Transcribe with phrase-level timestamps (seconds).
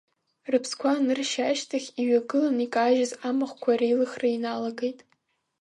[0.51, 4.99] Рыԥсқәа аныршьа ашьҭахь, иҩагылан икажьыз амахәқәа реилыхра иналагеит.